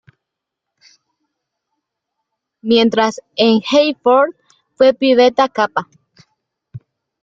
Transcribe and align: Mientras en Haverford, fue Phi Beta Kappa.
Mientras 2.63 3.21
en 3.35 3.61
Haverford, 3.71 4.29
fue 4.75 4.95
Phi 4.95 5.13
Beta 5.13 5.47
Kappa. 5.47 5.87